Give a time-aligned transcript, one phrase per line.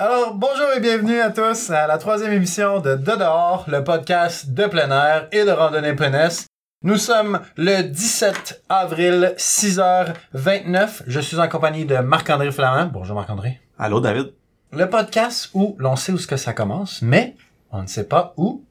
[0.00, 4.54] Alors, bonjour et bienvenue à tous à la troisième émission de De dehors, le podcast
[4.54, 6.46] de plein air et de randonnée pénesse.
[6.84, 11.02] Nous sommes le 17 avril, 6h29.
[11.08, 12.86] Je suis en compagnie de Marc-André Flamand.
[12.92, 13.60] Bonjour Marc-André.
[13.76, 14.34] Allô, David?
[14.70, 17.34] Le podcast où l'on sait où ce que ça commence, mais
[17.72, 18.62] on ne sait pas où.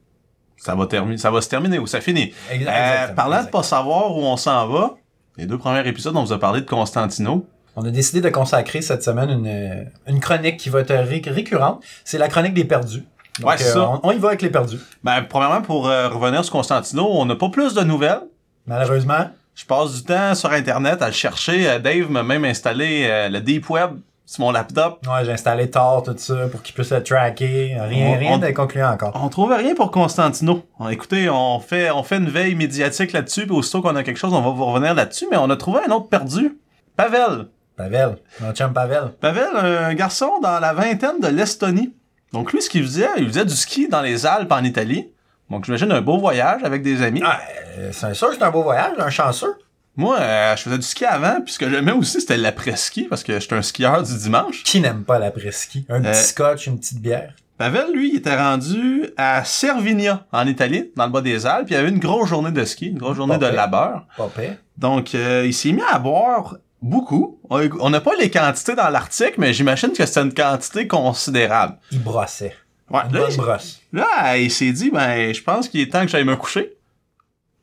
[0.56, 2.32] Ça va, terminer, ça va se terminer, où ça finit.
[2.50, 4.94] Euh, exactement, parlant de pas savoir où on s'en va,
[5.36, 7.46] les deux premiers épisodes, on vous a parlé de Constantino.
[7.80, 11.82] On a décidé de consacrer cette semaine une, une chronique qui va être ré- récurrente.
[12.04, 13.04] C'est la chronique des perdus.
[13.40, 13.90] Donc, Ouais, c'est euh, ça.
[13.90, 14.78] On, on y va avec les perdus.
[15.04, 18.22] Ben, premièrement, pour euh, revenir sur Constantino, on n'a pas plus de nouvelles.
[18.66, 21.68] Malheureusement, Je passe du temps sur Internet à le chercher.
[21.68, 23.92] Euh, Dave m'a même installé euh, le Deep Web
[24.26, 25.00] sur mon laptop.
[25.06, 27.76] ouais, j'ai installé Tor, tout ça, pour qu'il puisse le tracker.
[27.80, 29.12] Rien, On- rien on- de concluant encore.
[29.22, 30.62] On trouve rien pour Constantino.
[30.90, 34.34] Écoutez, on fait, on fait une veille médiatique là-dessus, puis aussitôt qu'on a quelque chose,
[34.34, 36.58] on va vous revenir là-dessus, mais on a trouvé un autre perdu.
[36.96, 37.46] Pavel.
[37.78, 39.12] Pavel, mon chum Pavel.
[39.20, 41.94] Pavel, un garçon dans la vingtaine de l'Estonie.
[42.32, 45.12] Donc lui, ce qu'il faisait, il faisait du ski dans les Alpes en Italie.
[45.48, 47.22] Donc j'imagine un beau voyage avec des amis.
[47.24, 47.38] Ah,
[47.78, 49.54] euh, c'est sûr que c'est un beau voyage, un chanceux.
[49.96, 53.22] Moi, euh, je faisais du ski avant, puis ce que j'aimais aussi, c'était l'après-ski, parce
[53.24, 54.62] que j'étais un skieur du dimanche.
[54.64, 55.86] Qui n'aime pas l'après-ski?
[55.88, 57.32] Un Euh, petit scotch, une petite bière.
[57.56, 61.66] Pavel, lui, il était rendu à Cervinia, en Italie, dans le bas des Alpes.
[61.66, 64.06] puis Il y avait une grosse journée de ski, une grosse journée de labeur.
[64.36, 64.56] Pire.
[64.76, 67.40] Donc, euh, il s'est mis à boire beaucoup.
[67.50, 71.78] On n'a pas les quantités dans l'article, mais j'imagine que c'était une quantité considérable.
[71.92, 72.56] Il brossait.
[72.90, 73.80] Ouais, Une là, bonne il- brosse.
[73.92, 76.72] Là, il s'est dit, ben, je pense qu'il est temps que j'aille me coucher.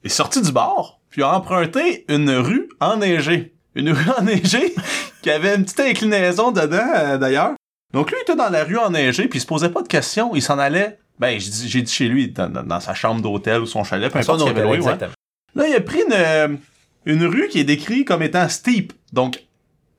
[0.03, 3.53] Il est sorti du bar, puis a emprunté une rue enneigée.
[3.73, 4.75] Une rue enneigée
[5.21, 7.53] qui avait une petite inclinaison dedans, euh, d'ailleurs.
[7.93, 10.35] Donc lui, il était dans la rue enneigée, puis il se posait pas de questions.
[10.35, 14.11] Il s'en allait, ben, j'ai dit, chez lui, dans, sa chambre d'hôtel ou son chalet,
[14.11, 14.97] peu importe ce qu'il avait loué, ouais.
[15.55, 16.47] Là, il a pris une, euh,
[17.05, 19.43] une rue qui est décrite comme étant steep, donc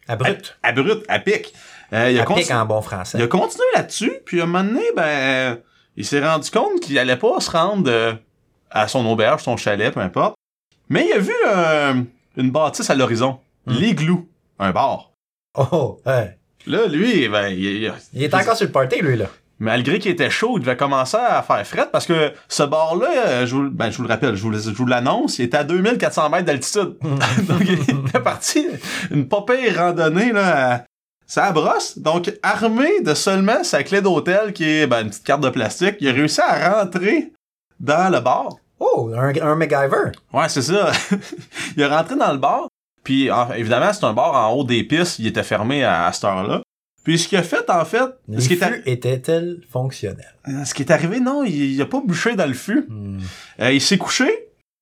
[0.08, 0.56] Abrupt.
[0.62, 1.52] à brut, à pic.
[1.92, 3.18] Euh, il a À pic en bon français.
[3.18, 5.58] il a continué là-dessus, puis à un moment donné, ben,
[5.96, 8.14] il s'est rendu compte qu'il allait pas se rendre euh,
[8.70, 10.34] à son auberge, son chalet, peu importe.
[10.88, 11.94] Mais il a vu euh,
[12.36, 13.38] une bâtisse à l'horizon.
[13.66, 13.72] Hmm.
[13.74, 14.28] L'igloo.
[14.58, 15.10] Un bar.
[15.54, 16.38] Oh, ouais.
[16.66, 19.26] Là, lui, ben, il, il- Il est encore sur le party, lui, là.
[19.58, 23.46] Malgré qu'il était chaud, il devait commencer à faire fret parce que ce bar-là, euh,
[23.46, 25.56] je vous, ben, je vous le rappelle, je vous, le- je vous l'annonce, il était
[25.56, 26.96] à 2400 mètres d'altitude.
[27.48, 28.66] Donc, il est parti
[29.10, 30.84] une pas pire randonnée, là, à-
[31.26, 31.98] ça brosse.
[31.98, 35.96] Donc, armé de seulement sa clé d'hôtel, qui est, ben, une petite carte de plastique,
[36.00, 37.32] il a réussi à rentrer
[37.80, 38.50] dans le bar.
[38.78, 40.12] Oh, un, un MacGyver.
[40.32, 40.92] Ouais, c'est ça.
[41.76, 42.68] il est rentré dans le bar,
[43.02, 46.12] puis en- évidemment, c'est un bar en haut des pistes, il était fermé à, à
[46.12, 46.60] cette heure-là.
[47.06, 50.34] Puis ce qu'il a fait, en fait, Les ce qui, est fûts étaient-ils fonctionnels?
[50.44, 52.84] arri- ce qui est arrivé, non, il, il a pas bûché dans le fût.
[52.88, 53.20] Hmm.
[53.60, 54.28] Euh, il s'est couché.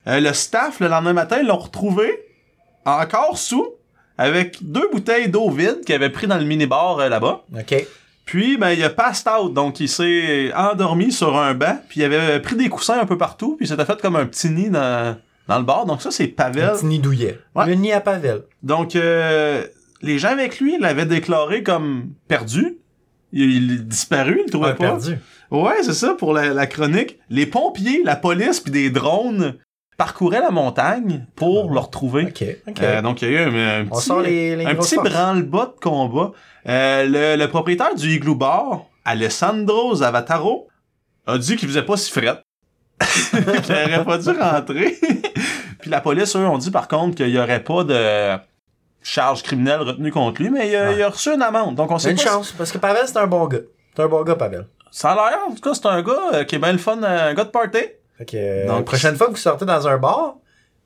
[0.07, 2.09] Euh, le staff, le lendemain matin, l'ont retrouvé
[2.83, 3.67] encore sous,
[4.17, 7.43] avec deux bouteilles d'eau vide qu'il avait pris dans le minibar euh, là-bas.
[7.55, 7.85] OK.
[8.25, 12.03] Puis, ben, il a passed out, donc il s'est endormi sur un banc, puis il
[12.05, 15.15] avait pris des coussins un peu partout, puis s'était fait comme un petit nid dans,
[15.47, 15.85] dans le bar.
[15.85, 16.71] Donc ça, c'est Un Pavel.
[16.71, 17.39] petit nid douillet.
[17.53, 17.67] Ouais.
[17.67, 18.41] Le nid à Pavel.
[18.63, 19.63] Donc, euh,
[20.05, 22.77] les gens avec lui l'avaient déclaré comme perdu.
[23.33, 24.83] Il, il est disparu, il le trouvait Ouais, pas.
[24.85, 25.17] perdu.
[25.51, 27.19] Ouais, c'est ça pour la, la chronique.
[27.29, 29.55] Les pompiers, la police puis des drones
[29.97, 32.33] parcouraient la montagne pour Ah, le retrouver.
[32.81, 33.45] Euh, donc il y a eu
[33.81, 36.31] un, petit, les, les un petit branle-bas de combat.
[36.67, 40.67] Euh, le, le propriétaire du Igloo Bar, Alessandro Zavataro,
[41.27, 42.41] a dit qu'il faisait pas si fret.
[43.63, 44.95] qu'il aurait pas dû rentrer.
[45.79, 48.37] puis la police, eux, ont dit par contre qu'il y aurait pas de
[49.05, 50.95] charge criminelle retenue contre lui, mais il a, Ouais.
[50.95, 51.75] il a reçu une amende.
[51.75, 53.59] Donc on sait Une pas si- chance, parce que Pavel, c'est un bon gars.
[53.95, 54.67] C'est un bon gars, Pavel.
[54.91, 57.01] Ça a l'air, en tout cas, c'est un gars euh, qui est bien le fun,
[57.03, 57.79] euh, un gars de party.
[58.17, 60.35] Fait que, euh, Donc- la prochaine fois que vous sortez dans un bar,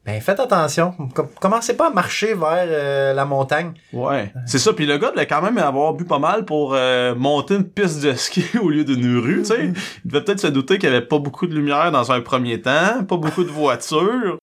[0.05, 0.93] ben faites attention.
[1.13, 3.73] Com- commencez pas à marcher vers euh, la montagne.
[3.93, 4.33] Ouais.
[4.47, 7.55] C'est ça, puis le gars devait quand même avoir bu pas mal pour euh, monter
[7.55, 9.65] une piste de ski au lieu d'une rue, tu sais.
[10.05, 12.59] Il devait peut-être se douter qu'il y avait pas beaucoup de lumière dans un premier
[12.61, 14.37] temps, pas beaucoup de voitures.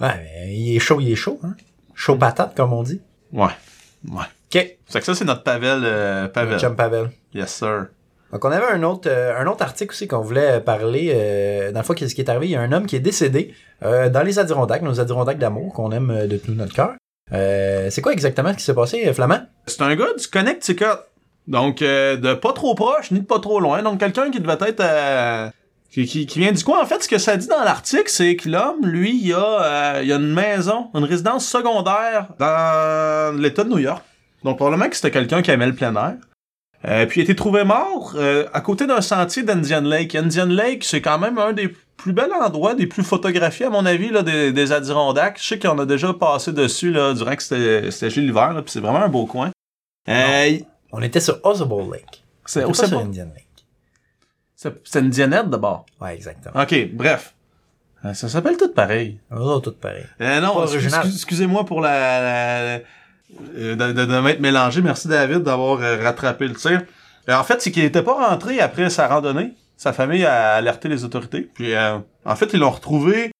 [0.00, 1.38] Ouais, mais il est chaud, il est chaud.
[1.42, 1.54] Hein?
[2.00, 3.02] Chaud patate, comme on dit.
[3.30, 3.54] Ouais.
[4.10, 4.24] Ouais.
[4.54, 4.78] OK.
[4.88, 5.82] C'est que ça, c'est notre Pavel.
[5.84, 6.58] euh, Pavel.
[6.58, 7.10] Chum Pavel.
[7.34, 7.88] Yes, sir.
[8.32, 11.12] Donc, on avait un autre, euh, un autre article aussi qu'on voulait parler.
[11.14, 12.46] Euh, dans le fond, qu'est-ce qui est arrivé?
[12.46, 15.92] Il y a un homme qui est décédé dans les Adirondacks, nos Adirondacks d'amour, qu'on
[15.92, 16.94] aime de tout notre cœur.
[17.30, 19.42] C'est quoi exactement ce qui s'est passé, Flamand?
[19.66, 21.00] C'est un gars du Connecticut.
[21.48, 23.82] Donc, de pas trop proche, ni de pas trop loin.
[23.82, 24.80] Donc, quelqu'un qui devait être...
[24.80, 25.50] euh,
[25.90, 26.80] qui, qui, qui vient du coin.
[26.82, 29.38] En fait, ce que ça dit dans l'article, c'est que l'homme, lui, il a,
[29.96, 34.02] euh, il a une maison, une résidence secondaire dans l'État de New York.
[34.44, 36.14] Donc, probablement que c'était quelqu'un qui aimait le plein air.
[36.86, 40.14] Euh, puis il a été trouvé mort euh, à côté d'un sentier d'Indian Lake.
[40.14, 43.84] Indian Lake, c'est quand même un des plus bels endroits, des plus photographiés, à mon
[43.84, 45.38] avis, là, des, des Adirondacks.
[45.38, 48.80] Je sais qu'on a déjà passé dessus là, durant que c'était c'était l'hiver, puis c'est
[48.80, 49.50] vraiment un beau coin.
[50.08, 50.58] Euh,
[50.92, 52.24] On était sur Oswald Lake.
[52.46, 53.00] C'est bon.
[53.00, 53.46] Indian Lake.
[54.84, 55.86] C'est une dianette d'abord.
[56.00, 56.62] Ouais, exactement.
[56.62, 57.34] Ok, bref.
[58.04, 59.18] Euh, Ça s'appelle tout pareil.
[59.30, 60.04] Autres, tout pareil.
[60.20, 61.00] Euh, non, Pas excuse- original.
[61.00, 61.90] excuse- excusez-moi pour la,
[62.20, 62.82] la-
[63.56, 64.82] euh, de, de, de m'être mélangé.
[64.82, 66.82] Merci David d'avoir euh, rattrapé le tir.
[67.28, 69.52] Euh, en fait, c'est qu'il était pas rentré après sa randonnée.
[69.76, 71.42] Sa famille a alerté les autorités.
[71.54, 73.30] Puis euh, en fait, ils l'ont retrouvé.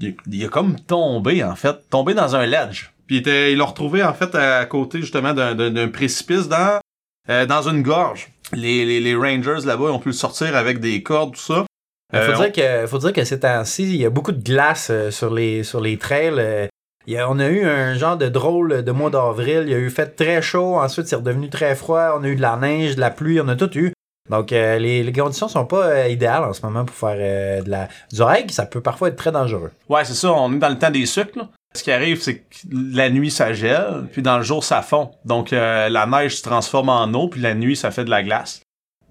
[0.00, 2.90] Il, il a comme tombé en fait, tombé dans un ledge.
[3.06, 6.48] Puis il était- ils l'ont retrouvé en fait à côté justement d'un, d'un, d'un précipice
[6.48, 6.80] dans
[7.28, 8.32] euh, dans une gorge.
[8.52, 11.64] Les, les, les rangers là-bas ont pu le sortir avec des cordes tout ça.
[12.12, 14.42] Il faut, Euh, dire que, faut dire que ces temps-ci, il y a beaucoup de
[14.42, 16.34] glace euh, sur les, sur les trails.
[16.38, 16.66] euh,
[17.08, 19.62] il y a- on a eu un genre de drôle de mois d'avril.
[19.66, 20.76] Il y a eu fait très chaud.
[20.76, 22.16] Ensuite, c'est redevenu très froid.
[22.18, 23.40] On a eu de la neige, de la pluie.
[23.40, 23.92] On a tout eu.
[24.30, 27.62] Donc, euh, les, les conditions sont pas euh, idéales en ce moment pour faire euh,
[27.62, 28.52] de la, du hike.
[28.52, 29.70] Ça peut parfois être très dangereux.
[29.88, 31.36] Ouais, c'est ça, on est dans le temps des sucres.
[31.38, 31.48] là.
[31.76, 35.10] Ce qui arrive, c'est que la nuit, ça gèle, puis dans le jour, ça fond.
[35.24, 38.22] Donc, euh, la neige se transforme en eau, puis la nuit, ça fait de la
[38.22, 38.62] glace.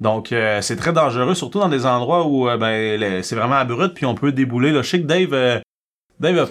[0.02, 3.96] Donc, euh, c'est très dangereux, surtout dans des endroits où euh, ben, c'est vraiment abrupt,
[3.96, 4.72] puis on peut débouler.
[4.72, 4.82] Là.
[4.82, 5.62] Je sais que Dave,
[6.20, 6.50] Dave a-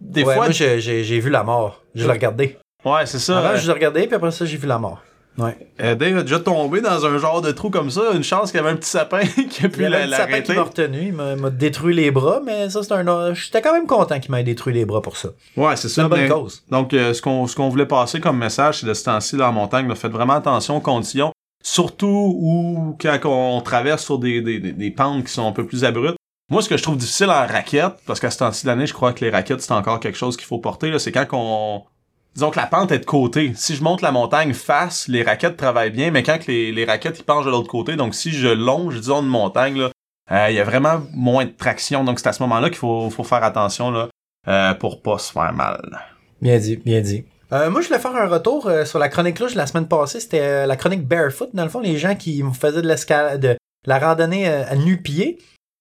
[0.00, 0.44] des Ouais, fois...
[0.46, 1.82] moi, j'ai vu la mort.
[1.94, 2.56] Je l'ai regardé.
[2.84, 3.38] Ouais, c'est ça.
[3.38, 5.02] Avant, je l'ai regardé, puis après ça, j'ai vu la mort.
[5.38, 5.56] Ouais.
[5.80, 8.12] euh, Dave a déjà tombé dans un genre de trou comme ça.
[8.14, 10.16] Une chance qu'il y avait un petit sapin qui a Il pu y avait la-
[10.22, 10.54] un petit sapin qui l'arrêter.
[10.54, 11.00] m'a retenu.
[11.06, 13.32] Il m'a détruit les bras, mais ça, c'est un.
[13.34, 15.30] J'étais quand même content qu'il m'ait détruit les bras pour ça.
[15.56, 16.02] Ouais, c'est ça.
[16.02, 16.62] une bonne cause.
[16.70, 19.88] Donc, euh, ce qu'on voulait passer comme message, c'est de ce temps-ci dans la montagne,
[19.88, 24.72] là, faites vraiment attention aux conditions, surtout où quand on traverse sur des, des, des,
[24.72, 26.16] des pentes qui sont un peu plus abruptes.
[26.50, 28.92] Moi, ce que je trouve difficile en raquette, parce qu'à ce temps-ci de l'année, je
[28.92, 31.84] crois que les raquettes, c'est encore quelque chose qu'il faut porter, c'est quand qu'on...
[32.34, 33.52] Disons que la pente est de côté.
[33.56, 36.84] Si je monte la montagne face, les raquettes travaillent bien, mais quand que les, les
[36.84, 39.90] raquettes, ils penchent de l'autre côté, donc si je longe, disons, une montagne, là,
[40.30, 42.04] euh, il y a vraiment moins de traction.
[42.04, 44.08] Donc, c'est à ce moment-là qu'il faut, faut faire attention, là,
[44.48, 45.80] euh, pour pas se faire mal.
[46.40, 47.24] Bien dit, bien dit.
[47.52, 50.20] Euh, moi, je voulais faire un retour euh, sur la chronique louche la semaine passée.
[50.20, 53.56] C'était euh, la chronique Barefoot, dans le fond, les gens qui faisaient de l'escalade, de
[53.86, 55.38] la randonnée euh, à nu-pied.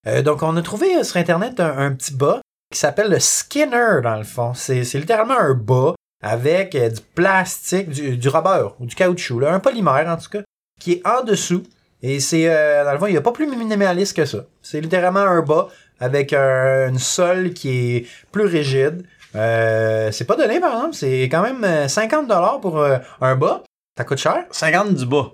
[0.07, 2.41] Euh, donc, on a trouvé euh, sur Internet un, un petit bas
[2.73, 4.53] qui s'appelle le Skinner, dans le fond.
[4.55, 9.53] C'est littéralement un bas avec euh, du plastique, du, du rubber ou du caoutchouc, là,
[9.53, 10.41] un polymère en tout cas,
[10.79, 11.63] qui est en dessous.
[12.01, 14.45] Et c'est, euh, dans le fond, il n'y a pas plus minimaliste que ça.
[14.61, 15.67] C'est littéralement un bas
[15.99, 19.03] avec un, une sole qui est plus rigide.
[19.35, 20.95] Euh, c'est pas donné, par exemple.
[20.95, 23.63] C'est quand même euh, 50$ pour euh, un bas.
[23.97, 24.45] Ça coûte cher?
[24.49, 25.31] 50 du bas.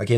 [0.00, 0.12] OK,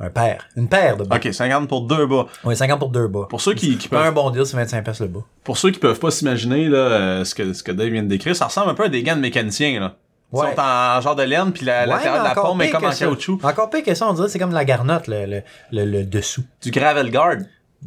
[0.00, 0.48] un paire.
[0.56, 1.16] Une paire de bas.
[1.16, 2.26] OK, 50 pour deux bas.
[2.44, 3.26] Oui, 50 pour deux bas.
[3.28, 5.20] Pour ceux qui, qui Pas un peuvent, bon deal, c'est 25$ pièces le bas.
[5.44, 8.08] pour ceux qui peuvent pas s'imaginer là, euh, ce que ce que Dave vient de
[8.08, 9.94] décrire, ça ressemble un peu à des gants de mécaniciens là.
[10.32, 10.54] Ils Ouais.
[10.54, 12.90] sont en genre de laine puis la Ouais, l'intérieur de la paume est comme en
[12.92, 13.40] caoutchouc.
[13.42, 15.42] Encore pire que ça, on dirait c'est comme de la garnotte, le, le,
[15.72, 16.44] le, le dessous.
[16.62, 17.38] Du gravel guard.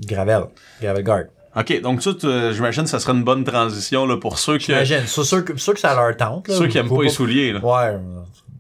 [0.06, 0.44] Gravel.
[0.82, 1.24] Gravel guard.
[1.56, 4.58] OK, donc ça tu- euh, j'imagine que ça serait une bonne transition là pour ceux
[4.58, 5.06] qui J'imagine.
[5.08, 6.48] Sûr que, sûr que ça leur tente.
[6.48, 6.56] là.
[6.56, 7.60] ceux qui aiment Faut pas les souliers là.
[7.64, 7.98] Ouais.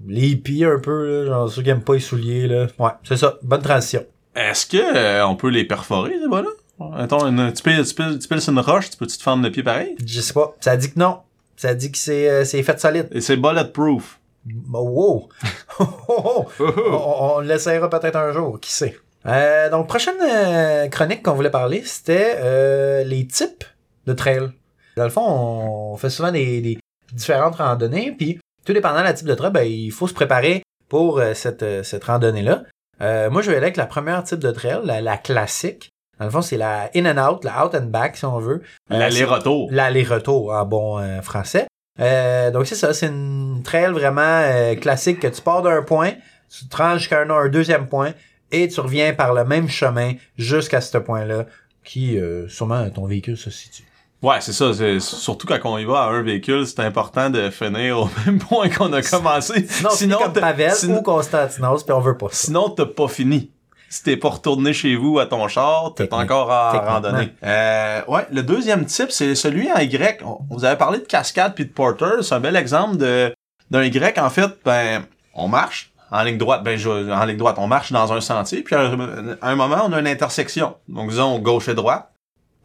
[0.07, 1.25] Les hippies un peu, là.
[1.25, 2.67] Genre ceux qui aiment pas les souliers, là.
[2.79, 3.37] Ouais, c'est ça.
[3.41, 4.05] Bonne transition.
[4.35, 6.49] Est-ce que euh, on peut les perforer ces bas-là
[6.97, 9.43] Attends, une, tu, piles, tu, piles, tu piles sur une roche, tu peux-tu te fendre
[9.43, 9.95] le pied pareil?
[10.03, 10.55] Je sais pas.
[10.59, 11.19] Ça dit que non.
[11.55, 13.07] Ça dit que c'est euh, c'est fait solide.
[13.11, 14.19] Et c'est bulletproof.
[14.73, 15.29] Oh, wow.
[15.79, 16.65] Oh, oh, oh.
[16.69, 18.97] on, on l'essayera peut-être un jour, qui sait.
[19.25, 23.63] Euh, donc, prochaine euh, chronique qu'on voulait parler, c'était euh, les types
[24.05, 24.49] de trail.
[24.97, 26.77] Dans le fond, on fait souvent des, des
[27.13, 30.63] différentes randonnées, puis tout dépendant de la type de trail, ben, il faut se préparer
[30.89, 32.63] pour euh, cette, euh, cette randonnée-là.
[33.01, 35.89] Euh, moi, je vais aller avec la première type de trail, la, la classique.
[36.19, 38.61] Dans le fond, c'est la in and out, la out and back, si on veut.
[38.91, 39.69] Euh, L'aller-retour.
[39.71, 41.67] L'aller-retour en bon euh, français.
[41.99, 46.13] Euh, donc c'est ça, c'est une trail vraiment euh, classique que tu pars d'un point,
[46.49, 48.13] tu te rends jusqu'à un, un deuxième point
[48.51, 51.45] et tu reviens par le même chemin jusqu'à ce point-là
[51.83, 53.83] qui euh, sûrement ton véhicule se situe.
[54.23, 54.73] Ouais, c'est ça.
[54.73, 58.39] c'est- Surtout quand on y va à un véhicule, c'est important de finir au même
[58.39, 59.67] point qu'on a commencé.
[59.69, 62.45] Sinon, sinon comme Pavel sinon- ou Constantinos, puis on veut pas ça.
[62.47, 63.51] Sinon, t'as pas fini.
[63.89, 66.93] Si t'es pas retourné chez vous à ton char, t'es encore en techniquement.
[66.93, 67.33] randonnée.
[67.43, 70.21] Euh, ouais, le deuxième type, c'est celui en Y.
[70.25, 72.23] On- Vous avez parlé de cascade puis de porter.
[72.23, 73.31] C'est un bel exemple de
[73.69, 74.17] d'un Y.
[74.19, 75.03] En fait, ben,
[75.35, 76.63] on marche en ligne droite.
[76.63, 78.61] Ben, je- en ligne droite, on marche dans un sentier.
[78.63, 80.75] Puis à un, à un moment, on a une intersection.
[80.87, 82.09] Donc, disons gauche et droite.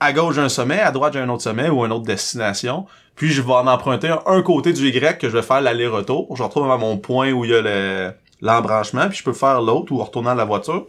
[0.00, 0.80] À gauche, j'ai un sommet.
[0.80, 2.86] À droite, j'ai un autre sommet ou une autre destination.
[3.16, 6.34] Puis, je vais en emprunter un, un côté du Y que je vais faire l'aller-retour.
[6.36, 9.08] Je retrouve à mon point où il y a le l'embranchement.
[9.08, 10.86] Puis, je peux faire l'autre ou retourner à la voiture.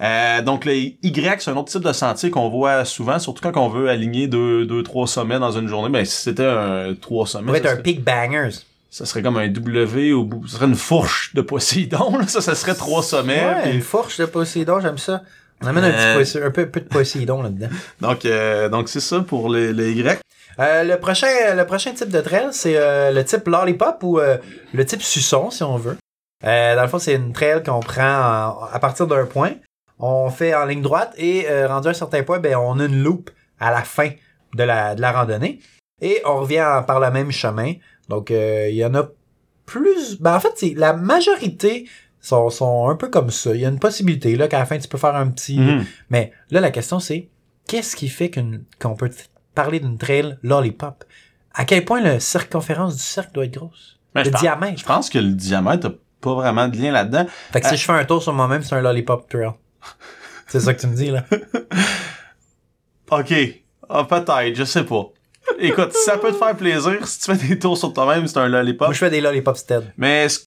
[0.00, 3.60] Euh, donc le Y, c'est un autre type de sentier qu'on voit souvent, surtout quand
[3.62, 5.90] on veut aligner deux, deux, trois sommets dans une journée.
[5.90, 8.56] Ben, si c'était un trois sommets, ça être un serait, peak bangers.
[8.90, 10.46] ça serait comme un W bout.
[10.48, 12.26] Ça serait une fourche de Poséidon, là.
[12.26, 13.44] Ça, ça serait trois sommets.
[13.44, 15.22] Ouais, une fourche de Poséidon, j'aime ça.
[15.62, 16.46] On amène un, petit Euh.
[16.46, 17.68] Un peu, un peu de Poséidon là-dedans.
[18.00, 20.20] Donc, euh, donc c'est ça pour les, les Y.
[20.58, 24.36] Euh, le prochain le prochain type de trail, c'est euh, le type lollipop ou euh,
[24.74, 25.96] le type suçon, si on veut.
[26.44, 29.52] Euh, dans le fond, c'est une trail qu'on prend en- à partir d'un point.
[29.98, 32.84] On fait en ligne droite et euh, rendu à un certain point, ben, on a
[32.84, 34.10] une loupe à la fin
[34.54, 35.60] de la, de la randonnée.
[36.00, 37.74] Et on revient en- par le même chemin.
[38.08, 39.08] Donc, euh, il y en a
[39.64, 40.20] plus...
[40.20, 41.88] Ben, en fait, c'est la majorité
[42.22, 43.54] sont, sont un peu comme ça.
[43.54, 45.58] Il y a une possibilité là qu'à la fin, tu peux faire un petit...
[45.58, 45.84] Mhm.
[46.08, 47.28] Mais là, la question, c'est
[47.68, 49.10] qu'est-ce qui fait qu'une- qu'on peut
[49.54, 51.04] parler d'une trail lollipop?
[51.52, 53.98] À quel point la circonférence du cercle doit être grosse?
[54.14, 54.78] Ben, je le pense- diamètre.
[54.80, 55.90] Je pense que le diamètre a
[56.22, 57.26] pas vraiment de lien là-dedans.
[57.52, 57.76] Fait que si Ah.
[57.76, 59.50] je fais un tour sur moi-même, c'est un lollipop trail.
[60.46, 61.24] c'est ça que tu me dis, là?
[63.10, 63.34] OK.
[63.88, 65.04] Ah, peut-être, je sais pas.
[65.58, 68.48] Écoute, ça peut te faire plaisir, si tu fais des tours sur toi-même, c'est un
[68.48, 68.88] lollipop.
[68.88, 69.92] Moi, je fais des lollipop stead.
[69.96, 70.44] Mais ce-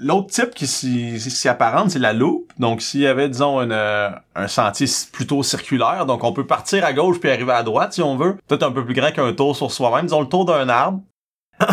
[0.00, 2.50] l'autre type qui s'y s'y apparente, c'est la loupe.
[2.58, 6.84] Donc, s'il y avait, disons, une, euh, un sentier plutôt circulaire, donc on peut partir
[6.84, 8.36] à gauche puis arriver à droite si on veut.
[8.48, 10.06] Peut-être un peu plus grand qu'un tour sur soi-même.
[10.06, 11.00] Disons le tour d'un arbre.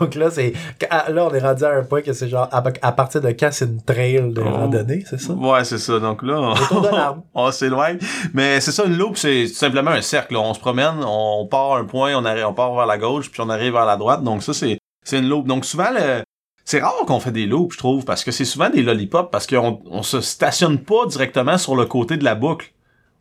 [0.00, 0.52] Donc là, c'est.
[0.90, 3.28] ah, Là, on est rendu à un point que c'est genre à, à partir de
[3.28, 4.50] quand c'est une trail de Oh.
[4.50, 5.32] randonnée, c'est ça?
[5.34, 6.00] Ouais, c'est ça.
[6.00, 7.98] Donc là, on, on s'éloigne.
[8.32, 10.36] Mais c'est ça, une loupe, c'est simplement un cercle.
[10.36, 13.30] On se promène, on part à un point, on, arrive, on part vers la gauche,
[13.30, 14.22] puis on arrive vers la droite.
[14.24, 15.46] Donc ça, c'est c'est une loupe.
[15.46, 16.22] Donc souvent, le-
[16.64, 19.46] c'est rare qu'on fait des loupes, je trouve, parce que c'est souvent des lollipops, parce
[19.46, 22.72] qu'on on se stationne pas directement sur le côté de la boucle.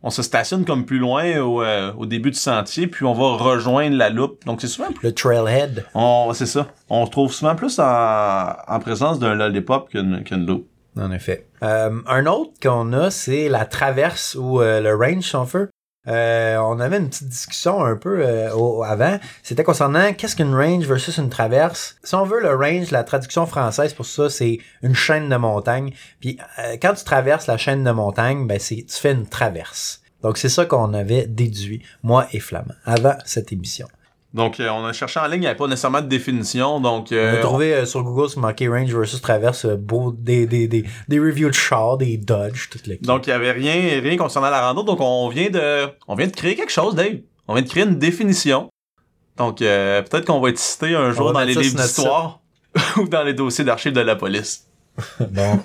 [0.06, 3.38] On se stationne comme plus loin au, euh, au début du sentier, puis on va
[3.42, 4.44] rejoindre la loupe.
[4.46, 5.08] Donc c'est souvent plus...
[5.08, 5.86] Le trailhead.
[5.94, 6.68] On, c'est ça.
[6.90, 10.68] On se trouve souvent plus en, en présence d'un lollipop qu'une qu'une loupe.
[10.98, 11.48] En effet.
[11.64, 15.70] Euh, un autre qu'on a, c'est la traverse ou euh, le range, si on veut.
[16.08, 19.20] Euh, on avait une petite discussion un peu euh, au- avant.
[19.42, 21.96] C'était concernant qu'est-ce qu'une range versus une traverse.
[22.04, 25.94] Si on veut le range, la traduction française pour ça, c'est une chaîne de montagne.
[26.20, 30.02] Puis euh, quand tu traverses la chaîne de montagne, ben c'est tu fais une traverse.
[30.22, 33.88] Donc c'est ça qu'on avait déduit, moi et Flamand, avant cette émission.
[34.34, 36.80] Donc, euh, on a cherché en ligne, il n'y avait pas nécessairement de définition.
[36.80, 40.48] Donc, On euh, a trouvé euh, sur Google sur marqué range versus traverse beau, des,
[40.48, 44.02] des, des, des reviews de chars, des Dodge, toutes les Donc, il y avait rien,
[44.02, 44.82] rien concernant la rando.
[44.82, 47.20] Donc, on vient de, on vient de créer quelque chose, Dave.
[47.48, 48.70] On vient de créer une définition.
[49.38, 52.40] Donc, euh, peut-être qu'on va être cité un jour dans les livres d'histoire
[52.98, 54.68] ou dans les dossiers d'archives de la police.
[55.32, 55.60] Bon,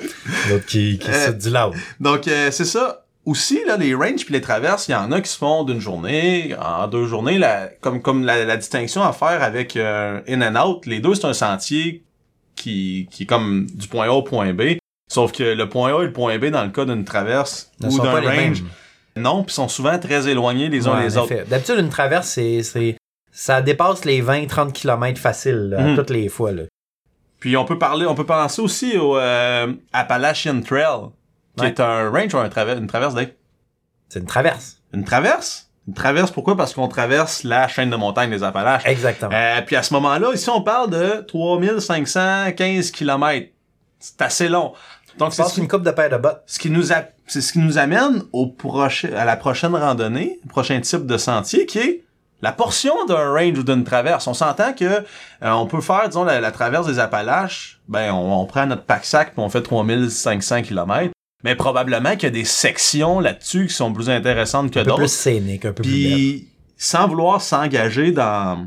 [0.49, 1.71] l'autre qui, qui se dit là.
[2.01, 3.05] Donc, c'est ça.
[3.29, 5.81] Aussi, là, les ranges puis les traverses, il y en a qui se font d'une
[5.81, 10.41] journée, en deux journées, la, comme, comme la, la distinction à faire avec euh, in
[10.41, 10.87] and out.
[10.87, 12.05] Les deux, c'est un sentier
[12.57, 14.79] qui, qui est comme du point A au point B.
[15.13, 17.89] Sauf que le point A et le point B, dans le cas d'une traverse Ne
[17.89, 18.65] ou d'un range,
[19.15, 21.35] non, puis sont souvent très éloignés les uns Ouais, les en autres.
[21.49, 22.97] D'habitude, une traverse, c'est,
[23.31, 26.53] ça dépasse les 20-30 km facile, là, toutes les fois.
[26.53, 26.63] Là.
[27.41, 31.11] Puis on peut parler, on peut penser aussi au euh, Appalachian Trail,
[31.59, 31.69] qui Ouais.
[31.69, 33.29] est un range ou un traver- une traverse, Dave?
[34.09, 34.79] C'est une traverse.
[34.95, 35.67] Une traverse?
[35.87, 36.57] Une traverse, pourquoi?
[36.57, 38.83] Parce qu'on traverse la chaîne de montagne des Appalaches.
[38.87, 39.31] Exactement.
[39.33, 43.49] Euh, puis à ce moment-là, ici, on parle de 3515 km.
[43.99, 44.73] C'est assez long.
[45.19, 46.43] Donc, c'est ce une coupe de paire de bottes.
[46.47, 50.39] ce qui nous a, c'est ce qui nous amène au prochain, à la prochaine randonnée,
[50.45, 52.05] au prochain type de sentier, qui est
[52.41, 54.27] la portion d'un range ou d'une traverse.
[54.29, 55.03] On s'entend que euh,
[55.43, 57.81] on peut faire, disons, la, la traverse des Appalaches.
[57.89, 61.11] Ben, on, on prend notre pack-sac puis on fait 3500 km.
[61.45, 64.89] Mais probablement qu'il y a des sections là-dessus qui sont plus intéressantes que Un peu
[64.89, 65.03] d'autres.
[65.03, 65.91] plus scénique, un peu plus.
[65.93, 68.67] Puis, sans vouloir s'engager dans,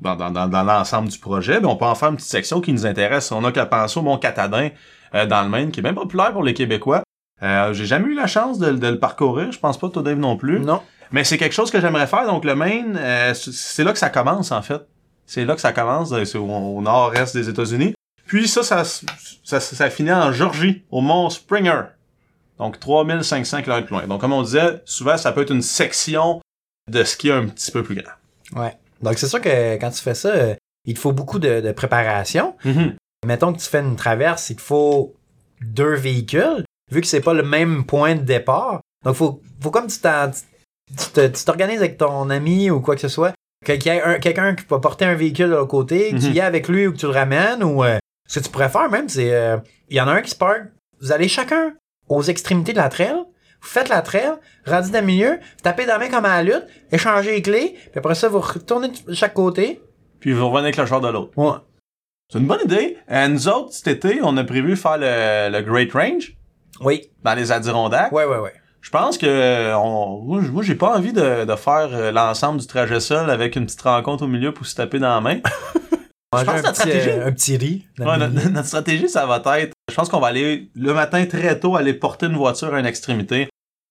[0.00, 2.60] dans, dans, dans, dans l'ensemble du projet, ben, on peut en faire une petite section
[2.60, 3.32] qui nous intéresse.
[3.32, 4.68] On a qu'à penser au Mont Catadin
[5.14, 7.02] euh, dans le Maine, qui est bien populaire pour les Québécois.
[7.42, 10.18] Euh, j'ai jamais eu la chance de, de le parcourir, je pense pas toi Dave
[10.18, 10.60] non plus.
[10.60, 10.80] Non.
[11.10, 12.26] Mais c'est quelque chose que j'aimerais faire.
[12.26, 14.80] Donc le Maine, euh, c'est là que ça commence en fait.
[15.26, 17.94] C'est là que ça commence, euh, c'est au, au nord-est des États-Unis.
[18.26, 21.82] Puis ça ça, ça, ça finit en Georgie, au Mont Springer.
[22.58, 24.06] Donc 3500 km plus loin.
[24.06, 26.40] Donc comme on disait, souvent ça peut être une section
[26.90, 28.12] de ski un petit peu plus grand.
[28.60, 28.74] Ouais.
[29.02, 30.54] Donc, c'est sûr que quand tu fais ça, euh,
[30.86, 32.54] il te faut beaucoup de, de préparation.
[33.26, 35.14] Mettons que tu fais une traverse, il te faut
[35.62, 38.80] deux véhicules, vu que c'est pas le même point de départ.
[39.04, 43.32] Donc, faut, faut comme tu t'organises avec ton ami ou quoi que ce soit,
[43.64, 46.26] qu'il y ait un- quelqu'un qui va porter un véhicule de l'autre côté, que tu
[46.28, 46.32] Mhm.
[46.34, 48.68] y es avec lui ou que tu le ramènes, ou euh, ce que tu pourrais
[48.68, 49.56] faire même, c'est, euh,
[49.88, 50.64] il y en a un qui se parque,
[51.00, 51.74] vous allez chacun
[52.08, 54.32] aux extrémités de la trail, vous faites la trail,
[54.66, 57.42] rendu dans le milieu, vous tapez dans la main comme à la lutte, échangez les
[57.42, 59.80] clés, puis après ça, vous retournez de chaque côté.
[60.20, 61.32] Puis vous revenez avec le char de l'autre.
[61.36, 61.56] Ouais.
[62.32, 62.96] C'est une bonne idée.
[63.10, 66.34] Euh, nous autres, cet été, on a prévu faire le, le Great Range
[66.80, 67.10] Oui.
[67.22, 68.12] dans les Adirondacks.
[68.12, 68.52] Ouais, ouais, ouais.
[68.80, 72.66] Je pense que euh, on, moi, j'ai pas envie de, de faire euh, l'ensemble du
[72.66, 75.38] trajet seul avec une petite rencontre au milieu pour se taper dans la main.
[76.32, 77.86] Manger pense que notre stratégie- euh, un petit riz.
[77.98, 81.76] Ouais, notre stratégie, ça va être, je pense qu'on va aller le matin très tôt
[81.76, 83.48] aller porter une voiture à une extrémité,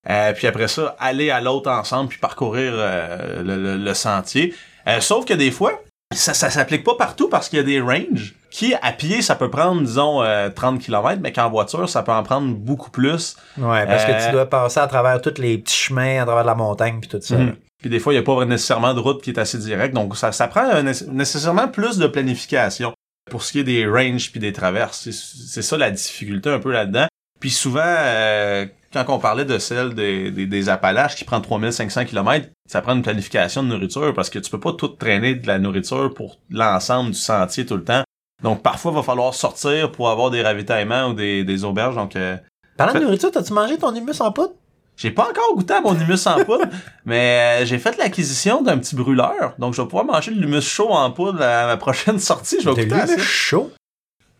[0.09, 4.53] euh, puis après ça aller à l'autre ensemble puis parcourir euh, le, le- le sentier.
[4.87, 5.81] Euh, sauf que des fois,
[6.13, 9.35] ça, ça s'applique pas partout parce qu'il y a des ranges qui, à pied, ça
[9.35, 13.35] peut prendre, disons, euh, 30 km, mais qu'en voiture, ça peut en prendre beaucoup plus.
[13.57, 16.53] Ouais, parce que tu dois passer à travers tous les petits chemins, à travers la
[16.53, 17.35] montagne puis tout ça.
[17.37, 17.55] Mhm.
[17.81, 20.15] Puis des fois, il n'y a pas nécessairement de route qui est assez directe, donc
[20.15, 22.93] ça, ça prend nécessairement plus de planification
[23.29, 25.09] pour ce qui est des ranges puis des traverses.
[25.09, 27.07] C'est- ça la difficulté un peu là-dedans.
[27.39, 32.05] Puis souvent, euh, quand on parlait de celle des, des, des Appalaches qui prend 3500
[32.05, 35.45] km, ça prend une planification de nourriture parce que tu peux pas tout traîner de
[35.47, 38.03] la nourriture pour l'ensemble du sentier tout le temps.
[38.43, 41.95] Donc parfois, il va falloir sortir pour avoir des ravitaillements ou des, des auberges.
[41.95, 42.37] Donc euh,
[42.77, 44.53] Parlant de nourriture, t'as-tu mangé ton humus en poudre?
[44.95, 46.65] J'ai pas encore goûté à mon humus en poudre,
[47.05, 49.55] mais euh, j'ai fait l'acquisition d'un petit brûleur.
[49.57, 52.57] Donc je vais pouvoir manger de l'humus chaud en poudre à ma prochaine sortie.
[52.61, 53.13] Je vais goûter à ça.
[53.13, 53.71] l'humus chaud?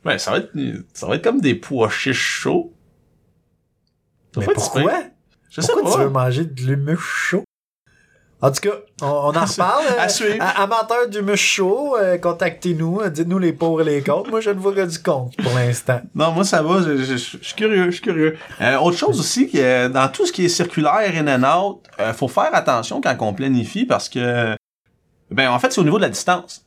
[0.06, 0.52] Ouais, ça va être
[0.94, 2.74] ça va être comme des pois chiches chauds.
[4.36, 4.92] Ça Mais pourquoi?
[5.50, 5.98] Je sais Pourquoi pas.
[5.98, 7.44] tu veux manger de l'humus chaud?
[8.46, 9.86] En tout cas, on, on en reparle.
[9.98, 10.36] À euh, suivre.
[10.42, 13.00] a- Amateurs d'humus chaud, euh, contactez-nous.
[13.02, 14.30] euh, Dites-nous les pour et les contre.
[14.30, 16.02] Moi, je ne vois que du contre pour l'instant.
[16.14, 18.38] Non, moi ça va, je, je- je suis curieux, je suis curieux.
[18.60, 22.12] Euh, autre chose aussi, que dans tout ce qui est circulaire, in and out, euh,
[22.14, 24.56] faut faire attention quand on planifie parce que,
[25.32, 26.66] ben en fait, c'est au niveau de la distance.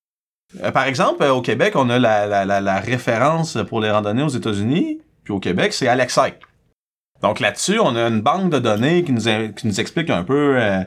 [0.62, 3.90] Euh, par exemple, euh, au Québec, on a la, la, la, la référence pour les
[3.90, 6.37] randonnées aux États-Unis, puis au Québec, c'est Alexite.
[7.23, 10.56] Donc là-dessus, on a une banque de données qui nous, qui nous explique un peu
[10.59, 10.80] euh,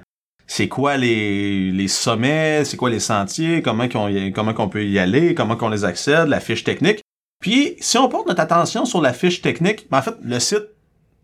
[0.49, 4.97] c'est quoi les, les sommets, c'est quoi les sentiers, comment qu'on comment qu'on peut y
[4.97, 7.01] aller, comment qu'on les accède, la fiche technique.
[7.39, 10.69] Puis, si on porte notre attention sur la fiche technique, ben, en fait, le site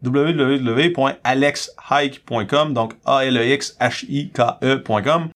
[0.04, 5.30] www.alexhike.com, donc A-L-E-X-H-I-K-E.com.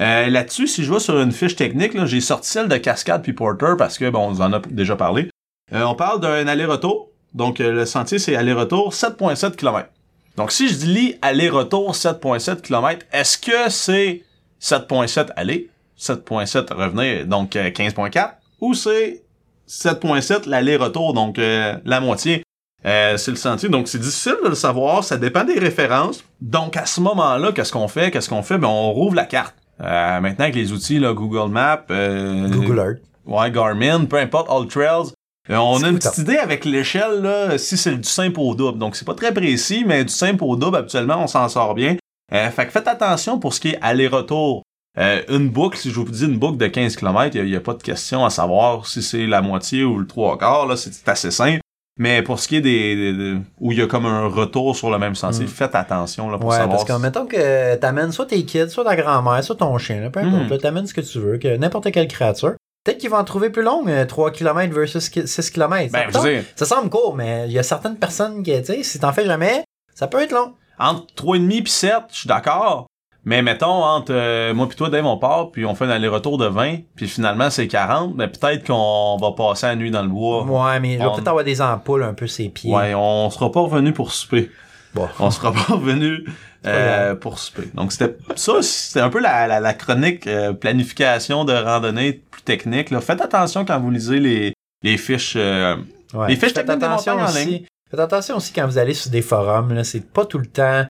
[0.00, 3.32] Euh, Là-dessus, si je vais sur une fiche technique, j'ai sorti celle de Cascade puis
[3.32, 5.28] Porter parce que, bon, on en a déjà parlé.
[5.72, 7.10] Euh, on parle d'un aller-retour.
[7.32, 9.88] Donc, euh, le sentier, c'est aller-retour 7.7 km.
[10.36, 14.22] Donc, si je dis aller-retour 7.7 km, est-ce que c'est
[14.60, 19.22] 7.7 aller, 7.7 revenir, donc euh, 15.4, ou c'est
[19.68, 22.42] 7.7 l'aller-retour, donc euh, la moitié?
[22.86, 26.22] Euh, c'est le sentier, donc c'est difficile de le savoir, ça dépend des références.
[26.40, 28.10] Donc à ce moment-là, qu'est-ce qu'on fait?
[28.10, 28.58] Qu'est-ce qu'on fait?
[28.58, 29.54] Ben, on rouvre la carte.
[29.80, 33.02] Euh, maintenant avec les outils là, Google Maps, euh, Google Earth.
[33.26, 35.12] Ouais, Garmin, peu importe, All Trails.
[35.50, 38.78] Euh, on a une petite idée avec l'échelle, là, si c'est du simple au double.
[38.78, 41.96] Donc, c'est pas très précis, mais du simple au double, habituellement, on s'en sort bien.
[42.32, 44.62] Euh, fait que faites attention pour ce qui est aller-retour.
[44.98, 47.60] Euh, une boucle, si je vous dis une boucle de 15 km, il n'y a,
[47.60, 51.06] pas de question à savoir si c'est la moitié ou le trois quarts, là, c'est
[51.08, 51.60] assez simple.
[51.98, 54.74] Mais pour ce qui est des, des- des- où il y a comme un retour
[54.74, 55.48] sur le même sentier, Mm.
[55.48, 56.76] faites attention là, pour Ouais, savoir.
[56.78, 60.00] parce que si- mettons que t'amènes soit tes kids, soit ta grand-mère, soit ton chien,
[60.00, 60.48] là, peu importe, Mhm.
[60.50, 62.54] là, t'amènes ce que tu veux, que n'importe quelle créature.
[62.84, 65.90] Peut-être qu'ils vont en trouver plus long, euh, 3 km versus 6 km.
[65.90, 69.00] Ben, dire, Ça semble court, mais il y a certaines personnes qui, tu sais, si
[69.00, 70.52] t'en fais jamais, ça peut être long.
[70.78, 72.86] entre 3,5 puis 7, je suis d'accord.
[73.26, 76.36] Mais mettons, entre euh, moi puis toi, Dave, on part, puis on fait un aller-retour
[76.36, 80.08] de 20, puis finalement c'est 40, mais peut-être qu'on va passer la nuit dans le
[80.08, 80.42] bois.
[80.44, 82.70] Ouais, mais il va On- peut-être avoir des ampoules un peu ses pieds.
[82.70, 84.50] Ouais, on sera pas revenu pour souper.
[84.94, 85.08] Bon.
[85.20, 86.22] On sera pas revenu
[86.66, 87.68] euh, pour souper.
[87.74, 92.42] Donc c'était ça, c'était un peu la, la, la chronique euh, planification de randonnée plus
[92.42, 92.90] technique.
[92.90, 93.00] Là.
[93.00, 95.34] Faites attention quand vous lisez les, les fiches.
[95.36, 95.76] euh,
[96.14, 96.28] Ouais.
[96.28, 97.44] Les fiches Faites techniques de attention montagne en aussi.
[97.46, 97.64] ligne.
[97.90, 100.84] Faites attention aussi quand vous allez sur des forums, c'est pas tout le temps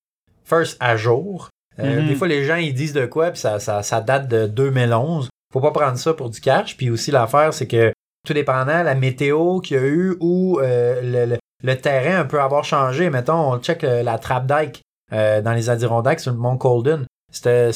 [0.44, 1.48] first à jour.
[1.78, 2.06] Mhm.
[2.08, 5.28] Des fois, les gens, ils disent de quoi, puis ça, ça, ça date de 2011.
[5.52, 6.76] Faut pas prendre ça pour du cash.
[6.76, 7.92] Puis aussi, l'affaire, c'est que
[8.26, 12.64] tout dépendant, la météo qu'il y a eu ou le, le- le terrain peut avoir
[12.64, 13.08] changé.
[13.08, 14.82] Mettons, on check la trappe dike
[15.14, 17.06] euh, dans les Adirondacks sur le mont Colden.
[17.32, 17.70] Ce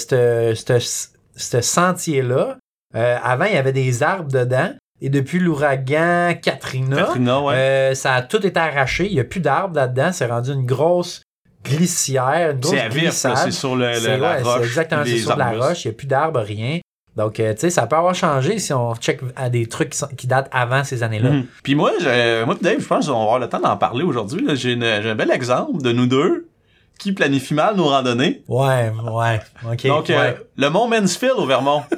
[1.61, 2.59] sentier-là,
[2.95, 4.71] euh, avant, il y avait des arbres dedans.
[5.01, 7.55] Et depuis l'ouragan Katrina, Katrina, ouais.
[7.55, 9.07] euh, ça a tout été arraché.
[9.07, 10.11] Il n'y a plus d'arbres là-dedans.
[10.13, 11.23] C'est rendu une grosse
[11.65, 14.67] glissière, une grosse c'est à vif, c'est sur le, le- la ouais, roche.
[14.67, 15.85] exactement c'est sur la roche.
[15.85, 16.81] Il n'y a plus d'arbres, rien.
[17.15, 19.99] Donc, euh, tu sais, ça peut avoir changé si on check à des trucs qui,
[19.99, 21.31] sont- qui datent avant ces années-là.
[21.31, 21.47] Mhm.
[21.63, 21.93] Puis moi,
[22.47, 24.45] moi Dave, je pense qu'on va avoir le temps d'en parler aujourd'hui.
[24.57, 26.49] j'ai un bel exemple de nous deux
[26.99, 28.43] qui planifient mal nos randonnées.
[28.49, 29.41] Ouais, ouais.
[29.71, 29.87] OK.
[29.87, 30.37] Donc, euh, ouais.
[30.57, 31.83] le mont Mansfield au Vermont.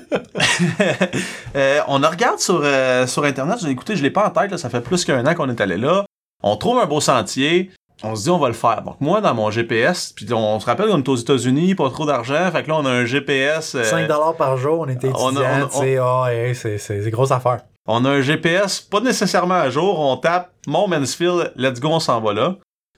[1.57, 3.59] Euh, on regarde sur, euh, sur Internet.
[3.67, 5.77] Écouté, je l'ai pas en tête, là, ça fait plus qu'un an qu'on est allé
[5.77, 6.05] là.
[6.43, 7.71] On trouve un beau sentier.
[8.03, 8.83] On se dit, on va le faire.
[8.83, 12.07] Donc, moi, dans mon GPS, puis on, se rappelle qu'on est aux États-Unis, pas trop
[12.07, 12.51] d'argent.
[12.53, 13.75] Fait que là, on a un GPS.
[13.75, 14.09] euh, 5
[14.39, 17.61] par jour, on était ouais, c'est c'est c'est grosse affaire.
[17.87, 19.99] On a un GPS, pas nécessairement à jour.
[19.99, 22.57] On tape Mont Mansfield, let's go, on s'en va là.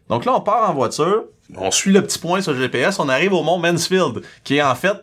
[0.09, 1.25] Donc là, on part en voiture.
[1.57, 2.99] On suit le petit point sur le GPS.
[2.99, 4.97] On arrive au Mont Mansfield, qui est en fait,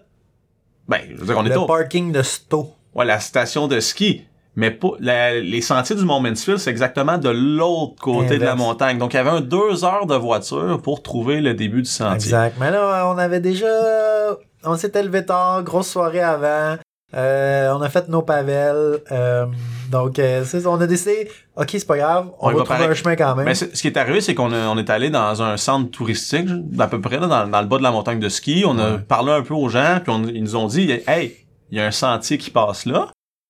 [0.88, 2.74] ben, je veux dire, on est Le au, parking de Sto.
[2.96, 4.24] ouais, la station de ski.
[4.56, 8.56] Mais pas, la- les sentiers du Mont Mansfield, c'est exactement de l'autre côté de la
[8.56, 8.98] montagne.
[8.98, 12.16] Donc, il y avait un deux heures de voiture pour trouver le début du sentier.
[12.16, 12.56] Exact.
[12.60, 13.68] Mais là, on avait déjà.
[14.66, 16.78] On s'était levé tard, grosse soirée avant.
[17.16, 19.00] Euh, on a fait nos pavelles.
[19.12, 19.46] euh,
[19.92, 23.36] donc, euh, on a décidé, ok, c'est pas grave, on, va trouver un chemin quand
[23.36, 23.46] même.
[23.46, 26.88] Mais ce qui est arrivé, c'est qu'on on est allé dans un centre touristique, à
[26.88, 28.64] peu près là, dans, dans le bas de la montagne de ski.
[28.68, 31.36] On a parlé un peu aux gens, puis on- ils nous ont dit, hey,
[31.72, 33.08] il y a un sentier qui passe là.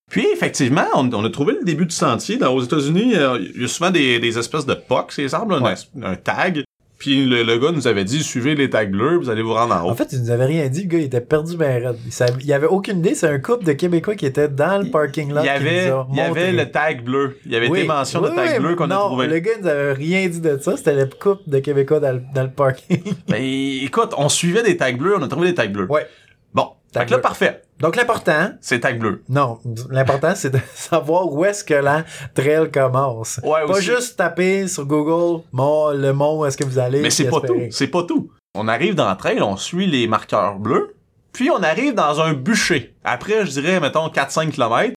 [0.10, 2.38] Puis effectivement, on, on a trouvé le début du sentier.
[2.38, 5.62] Dans, aux États-Unis, euh, il y a souvent des, des espèces de pocs, ces arbres,
[6.02, 6.64] un tag.
[7.00, 9.74] Puis le, le gars nous avait dit, suivez les tags bleus, vous allez vous rendre
[9.74, 9.90] en haut.
[9.92, 11.96] En fait, il nous avait rien dit, le gars, il était perdu ben raide.
[12.06, 15.32] Il, il avait aucune idée, c'est un couple de Québécois qui était dans le parking
[15.34, 17.38] lot il y avait, il y avait le tag bleu.
[17.46, 17.80] Il y avait Oui.
[17.80, 19.28] été mention Oui, de tag oui, bleu qu'on a non, trouvé.
[19.28, 22.22] le gars, nous avait rien dit de ça, c'était le couple de Québécois dans le,
[22.36, 23.02] dans le parking.
[23.30, 25.88] Ben, écoute, on suivait des tags bleus, on a trouvé des tags bleus.
[25.90, 26.06] Ouais.
[26.54, 27.22] Bon, Tag fait que là, bleu.
[27.22, 27.62] parfait.
[27.80, 29.24] Donc, l'important, C'est tag bleu.
[29.30, 33.40] non, l'important, c'est de savoir où est-ce que la trail commence.
[33.44, 33.86] Ouais, Pas aussi.
[33.86, 37.02] juste taper sur Google mon, le mont où est-ce que vous allez.
[37.02, 37.56] Mais c'est pas tout.
[37.72, 38.32] C'est pas tout.
[38.56, 40.96] On arrive dans le trail, on suit les marqueurs bleus,
[41.32, 42.96] puis on arrive dans un bûcher.
[43.04, 44.94] Après, je dirais, mettons, 4-5 km.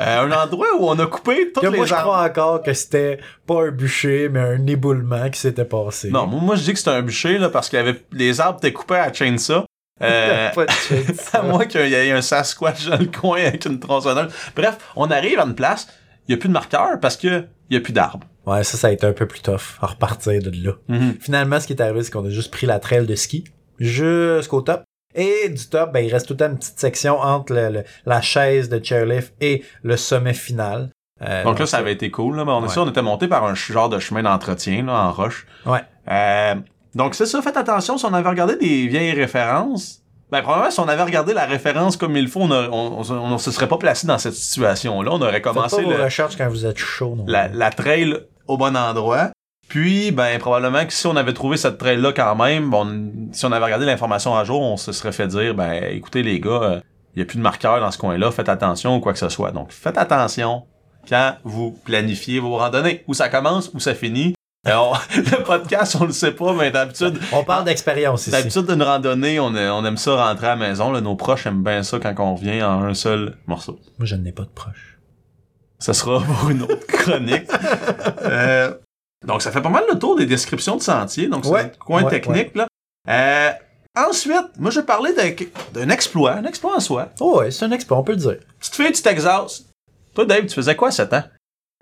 [0.00, 2.10] un endroit où on a coupé toutes Que moi, les je arbres.
[2.12, 6.10] crois encore que c'était pas un bûcher, mais un éboulement qui s'était passé.
[6.10, 8.40] Non, moi, moi, je dis que c'était un bûcher, là, parce qu'il y avait, les
[8.40, 9.64] arbres étaient coupés à chainsaw.
[10.02, 11.30] Euh, Pas de chance.
[11.34, 14.32] à moins qu'il y ait un Sasquatch dans le coin avec une tronçonneuse.
[14.56, 15.88] Bref, on arrive à une place,
[16.28, 18.26] il y a plus de marqueurs parce que il y a plus d'arbres.
[18.46, 20.72] Ouais, ça, ça a été un peu plus tough à repartir de là.
[21.20, 23.44] Finalement, ce qui est arrivé, c'est qu'on a juste pris la trail de ski
[23.78, 24.82] jusqu'au top.
[25.14, 27.84] Et du top, ben, il reste tout le temps une petite section entre le- le-
[28.06, 30.90] la chaise de chairlift et le sommet final.
[31.22, 32.36] Euh, Donc là, ça avait été cool.
[32.36, 32.44] Là.
[32.44, 32.68] Mais on, est Ouais.
[32.68, 35.46] sûr, on était monté par un genre de chemin d'entretien en roche.
[35.66, 35.80] Ouais.
[36.10, 36.54] Euh,
[36.94, 37.98] donc c'est ça, faites attention.
[37.98, 41.96] Si on avait regardé des vieilles références, ben probablement si on avait regardé la référence
[41.96, 45.10] comme il faut, on, a- on, on- on se serait pas placé dans cette situation-là.
[45.12, 47.14] On aurait Faites commencé pas vos le- recherches quand vous êtes chaud.
[47.16, 48.14] Non la, la trail
[48.46, 49.30] au bon endroit.
[49.68, 53.52] Puis, ben, probablement que si on avait trouvé cette trail-là quand même, bon, si on
[53.52, 56.80] avait regardé l'information à jour, on se serait fait dire, ben, écoutez les gars,
[57.14, 59.28] il y a plus de marqueurs dans ce coin-là, faites attention ou quoi que ce
[59.28, 59.50] soit.
[59.50, 60.62] Donc, faites attention
[61.06, 63.04] quand vous planifiez vos randonnées.
[63.08, 64.34] Où ça commence, où ça finit.
[64.76, 68.30] On- le podcast, on le sait pas, mais d'habitude, On parle d'expérience ici.
[68.30, 70.90] d'habitude d'une randonnée, on, aime ça rentrer à la maison.
[70.92, 73.78] Là, nos proches aiment bien ça quand on revient en un seul morceau.
[73.98, 74.98] Moi, je n'ai pas de proche.
[75.78, 77.48] Ça sera pour une autre chronique.
[78.22, 78.74] Euh,
[79.26, 81.28] donc, ça fait pas mal le tour des descriptions de sentiers.
[81.28, 82.54] Donc, c'est Ouais, coin ouais, technique.
[82.54, 82.66] Là.
[83.08, 83.50] Euh,
[83.96, 85.12] ensuite, moi, je vais parler
[85.72, 86.32] d'un exploit.
[86.34, 87.08] Un exploit en soi.
[87.20, 88.36] Oh, ouais, c'est un expert, on peut le dire.
[88.58, 89.64] Petite fille du Texas.
[90.14, 91.24] Toi, Dave, tu faisais quoi à 7 ans?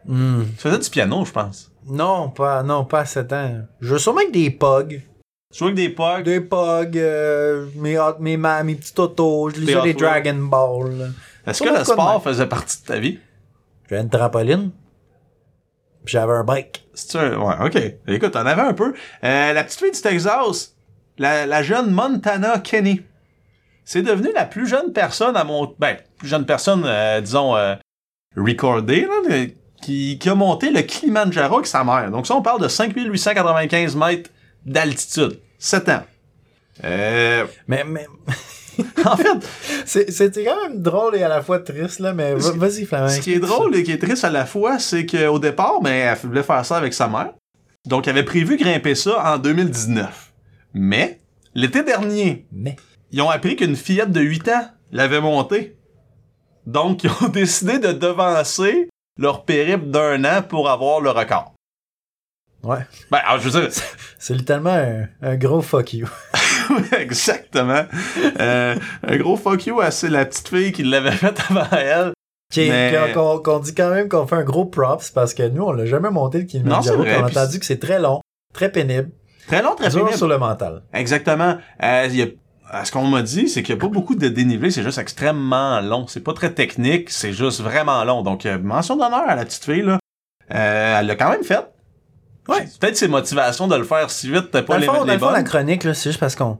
[0.07, 0.45] Hmm.
[0.57, 1.71] Tu faisais du piano, je pense.
[1.89, 3.61] Non, pas, non, pas à 7 ans.
[3.81, 5.03] Je joue sûrement avec des pogs.
[5.53, 6.23] Tu jouais avec des pogs.
[6.25, 9.95] Des pogs, euh, mes, hot- mes, ma- mes petits autos, je lisais des.
[9.95, 11.13] Dragon Ball.
[11.47, 13.19] Est-ce que le sport faisait partie de ta vie?
[13.89, 14.71] J'avais une trampoline.
[16.05, 16.89] J'avais un bike.
[16.95, 17.37] C'est un...
[17.39, 17.81] Ouais, OK.
[18.09, 18.95] Écoute, t'en avais un peu.
[19.25, 20.75] Euh, la petite fille du Texas,
[21.19, 23.03] la, la jeune Montana Kenny,
[23.85, 25.73] c'est devenu la plus jeune personne à mon...
[25.79, 27.75] Ben, plus jeune personne, euh, disons, euh,
[28.37, 29.47] recordée, là,
[29.87, 32.11] qui, qui a monté le Kilimanjaro avec sa mère.
[32.11, 34.31] Donc ça, on parle de 5895 mètres
[34.65, 35.39] d'altitude.
[35.59, 36.03] 7 ans.
[36.85, 38.07] Euh, Mais, mais
[39.05, 39.39] en fait,
[40.11, 43.09] c'était quand même drôle et à la fois triste, là, mais va- vas-y, Flamand.
[43.09, 45.93] Ce qui est drôle et qui est triste à la fois, c'est qu'au départ, ben,
[45.93, 47.31] elle voulait faire ça avec sa mère.
[47.87, 50.33] Donc, elle avait prévu grimper ça en 2019.
[50.75, 51.21] Mais,
[51.55, 52.77] l'été dernier, Mais,
[53.13, 55.77] ils ont appris qu'une fillette de 8 ans l'avait monté.
[56.67, 61.55] Donc, ils ont décidé de devancer leur périple d'un an pour avoir le record.
[62.63, 62.79] ouais.
[63.11, 63.71] Ben, alors, je veux dire,
[64.19, 66.07] C'est littéralement un, un gros fuck you.
[66.99, 67.85] exactement.
[68.41, 68.77] Euh,
[69.07, 72.13] un gros fuck you à la petite fille qui l'avait fait avant elle.
[72.57, 75.73] Mais- Qu'on qu'on dit quand même qu'on fait un gros props parce que nous, on
[75.73, 77.03] l'a jamais monté le Kilimanjaro.
[77.03, 78.21] on a entendu que c'est très long,
[78.55, 79.11] très pénible,
[79.49, 80.17] Très long, très dur pénible.
[80.17, 80.83] sur le mental.
[80.93, 81.59] Exactement.
[81.83, 82.27] Euh, il y a-
[82.75, 84.99] euh, ce qu'on m'a dit, c'est qu'il n'y a pas beaucoup de dénivelé, c'est juste
[84.99, 86.07] extrêmement long.
[86.07, 88.23] C'est pas très technique, c'est juste vraiment long.
[88.23, 89.99] Donc, euh, mention d'honneur à la petite fille, là.
[90.55, 91.65] Euh, elle l'a quand même fait.
[92.49, 92.65] Ouais.
[92.81, 95.27] Peut-être ses motivations de le faire si vite, t'as pas le les, fond, les dans
[95.27, 95.33] bonnes.
[95.35, 96.57] la chronique, là, c'est juste parce qu'on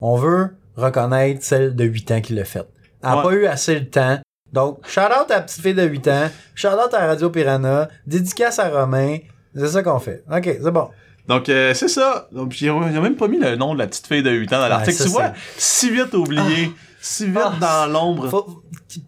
[0.00, 2.68] on veut reconnaître celle de 8 ans qui l'a faite.
[3.02, 3.22] Elle n'a Ouais.
[3.22, 4.18] pas eu assez le temps.
[4.52, 7.88] Donc, shout out à la petite fille de 8 ans, shout out à Radio Piranha,
[8.06, 9.16] dédicace à Romain.
[9.54, 10.22] C'est ça qu'on fait.
[10.30, 10.90] OK, c'est bon.
[11.28, 12.28] Donc, euh, c'est ça.
[12.32, 14.22] Donc, puis, il a il a même pas mis le nom de la petite fille
[14.22, 14.96] de 8 ans dans l'article.
[14.96, 18.28] ça, tu vois, si vite oublié, si vite Ah, dans l'ombre.
[18.28, 18.62] Faut-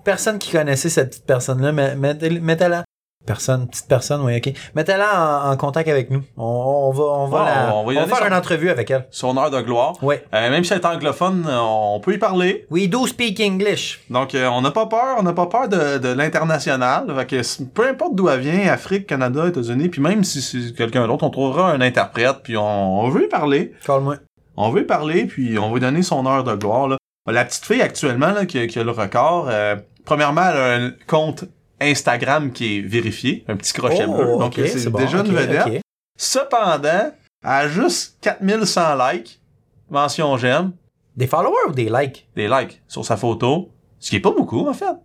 [0.05, 2.85] personne qui connaissait cette petite personne-là, mettez-la.
[3.27, 4.53] Personne, petite personne, oui, ok.
[4.75, 6.23] Mettez-la en, en contact avec nous.
[6.37, 9.07] On, on va, on va, Ouais, la- on va faire son- une entrevue avec elle.
[9.11, 9.95] Son heure de gloire.
[10.03, 10.23] Ouais.
[10.35, 12.67] Euh, même si elle est anglophone, on peut y parler.
[12.71, 14.01] We do speak English.
[14.11, 17.07] Donc, euh, on n'a pas peur, on n'a pas peur de, de l'international.
[17.73, 21.31] Peu importe d'où elle vient, Afrique, Canada, États-Unis, puis même si c'est quelqu'un d'autre, on
[21.31, 23.73] trouvera un interprète, puis on, veut y parler.
[23.87, 24.17] Call-moi.
[24.57, 26.89] On veut y parler, puis on va lui donner son heure de gloire.
[26.89, 26.97] Là.
[27.31, 30.75] La petite fille actuellement là, qui, a- qui a le record, euh, premièrement, elle a
[30.87, 31.45] un compte
[31.85, 34.27] Instagram qui est vérifié, un petit crochet Oh, bleu.
[34.38, 35.83] Donc c'est bon, déjà une vedette.
[36.18, 38.81] Cependant, a juste 4100
[39.12, 39.40] likes,
[39.90, 40.73] mention j'aime,
[41.16, 42.29] Des followers ou des likes?
[42.35, 43.70] des likes sur sa photo,
[44.01, 44.97] ce qui est pas beaucoup en fait.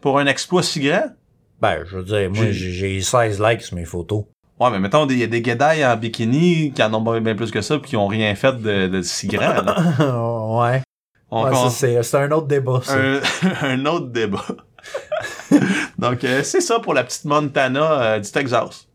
[0.00, 1.06] Pour un exploit si grand.
[1.60, 4.24] Ben, je veux dire, moi, J'ai- j'ai j'ai 16 likes sur mes photos.
[4.60, 7.34] Ouais, mais mettons, il y a des guédailles en bikini qui en ont bien bien
[7.34, 9.62] plus que ça puis qui ont rien fait de, de si grand.
[9.62, 10.60] là.
[10.72, 10.82] ouais.
[11.70, 12.94] C'est c'est un autre débat, ça.
[12.96, 13.20] un,
[13.62, 14.44] un autre débat.
[15.98, 18.86] Donc, euh, c'est ça pour la petite Montana euh, du Texas.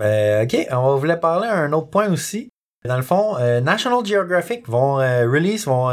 [0.00, 2.48] Euh, ok, on voulait parler un autre point aussi.
[2.86, 5.90] Dans le fond, euh, National Geographic vont release, vont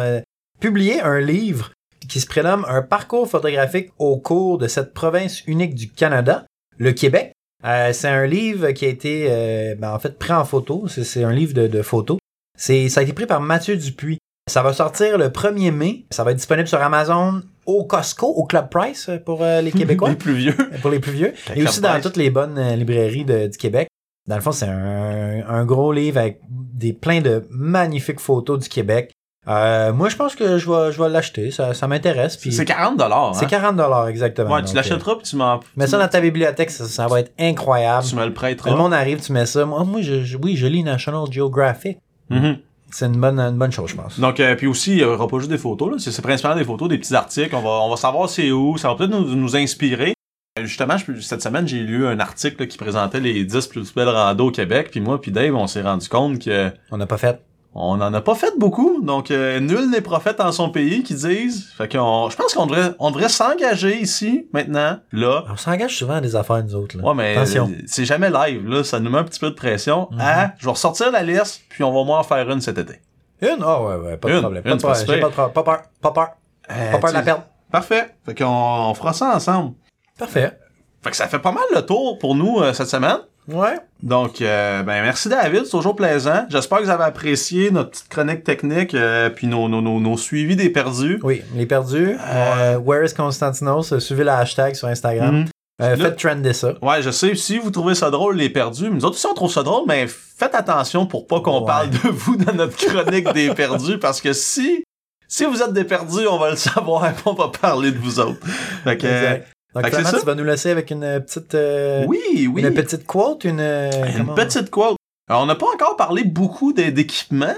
[0.59, 1.71] publier un livre
[2.07, 6.45] qui se prénomme Un parcours photographique au cours de cette province unique du Canada,
[6.77, 7.33] le Québec.
[7.63, 10.87] C'est un livre qui a été, ben, en fait, pris en photo.
[10.87, 12.17] C'est- un livre de, de photos.
[12.57, 14.19] Ça a été pris par Mathieu Dupuis.
[14.49, 16.05] Ça va sortir le 1er mai.
[16.11, 19.71] Ça va être disponible sur Amazon, au Costco, au Club Price euh, pour euh, les
[19.71, 20.55] Québécois Les plus vieux.
[20.81, 21.33] pour les plus vieux.
[21.55, 22.03] Et aussi dans Price.
[22.03, 23.87] toutes les bonnes euh, librairies de- du Québec.
[24.27, 28.67] Dans le fond, c'est un, un gros livre avec des plein de magnifiques photos du
[28.69, 29.11] Québec.
[29.47, 31.51] Euh, moi, je pense que je vais, je vais l'acheter.
[31.51, 32.37] Ça, ça m'intéresse.
[32.37, 33.33] C'est 40 dollars.
[33.35, 34.53] c'est 40 dollars exactement.
[34.55, 35.61] Ouais, tu l'achèteras puis tu m'en.
[35.77, 38.05] mets ça dans ta bibliothèque, ça, ça va être incroyable.
[38.05, 38.71] Tu me le prêteras.
[38.71, 39.63] Le monde arrive, tu mets ça.
[39.65, 41.97] Moi, moi je, je- oui, je lis National Geographic.
[42.29, 42.57] Mhm.
[42.91, 44.19] C'est une bonne, une bonne chose, je pense.
[44.19, 45.95] Donc, euh, puis aussi, il y aura pas juste des photos, là.
[45.99, 47.53] C'est c'est principalement des photos, des petits articles.
[47.55, 48.77] On va, on va savoir c'est où.
[48.77, 50.13] Ça va peut-être nous, nous inspirer.
[50.59, 53.93] Euh, Justement, je- cette semaine, j'ai lu un article là, qui présentait les 10 plus
[53.93, 54.89] belles randos au Québec.
[54.91, 57.41] Puis moi, puis Dave, on s'est rendu compte que On n'a pas fait.
[57.79, 59.01] On en a pas fait beaucoup.
[59.01, 61.69] Donc, euh, nul n'est prophète en son pays, qui disent.
[61.77, 65.43] Fait qu'on, je pense qu'on devrait, on devrait s'engager ici, maintenant, là.
[65.51, 66.97] On s'engage souvent à des affaires, nous autres.
[66.97, 67.03] Là.
[67.03, 67.71] Ouais, mais Attention.
[67.85, 68.83] c'est jamais live, là.
[68.83, 70.07] Ça nous met un petit peu de pression.
[70.11, 70.17] Mhm.
[70.21, 72.95] Ah, je vais ressortir la liste, puis on va moins en faire une cet été.
[73.41, 73.57] Une?
[73.63, 74.63] Ah ouais, ouais, pas de Une, problème.
[74.65, 74.93] une, Pas de pas.
[75.13, 75.33] J'ai pas de.
[75.53, 75.81] Pas peur.
[76.01, 76.27] Pas peur.
[76.71, 77.43] Euh, Pas peur de la perdre.
[77.71, 78.15] Parfait.
[78.25, 79.73] Fait qu'on on fera ça ensemble.
[80.17, 80.57] Parfait.
[81.03, 83.19] Fait que ça fait pas mal le tour pour nous euh, cette semaine.
[83.47, 83.77] Ouais.
[84.03, 86.45] Donc, euh, ben merci David, c'est toujours plaisant.
[86.49, 90.17] J'espère que vous avez apprécié notre petite chronique technique, euh, puis nos, nos, nos, nos
[90.17, 91.19] suivis des perdus.
[91.23, 92.17] Oui, les perdus.
[92.19, 93.93] Euh, Where is Constantinos?
[93.93, 95.35] Euh, Suivez le hashtag sur Instagram.
[95.41, 95.45] Mhm.
[95.81, 96.73] Euh, Là- faites trender ça.
[96.81, 99.33] Ouais, je sais, si vous trouvez ça drôle, les perdus, mais nous autres aussi on
[99.35, 101.65] trouve ça drôle, mais faites attention pour pas qu'on Ouais.
[101.67, 104.83] parle de vous dans notre chronique des perdus, parce que si,
[105.27, 108.19] si vous êtes des perdus, on va le savoir, et on va parler de vous
[108.19, 108.39] autres.
[108.83, 109.37] Fait que, euh.
[109.75, 112.61] Donc, fait finalement, tu vas nous laisser avec une euh, petite, euh, oui, oui.
[112.61, 114.95] une petite quote, une, euh, Une petite quote.
[115.29, 117.53] Alors, on n'a pas encore parlé beaucoup d'é- d'équipements,